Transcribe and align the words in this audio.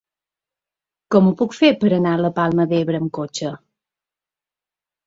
Com 1.15 1.27
ho 1.27 1.35
puc 1.41 1.53
fer 1.59 1.71
per 1.83 1.93
anar 1.99 2.15
a 2.17 2.23
la 2.27 2.33
Palma 2.41 2.67
d'Ebre 2.73 3.05
amb 3.05 3.13
cotxe? 3.21 3.57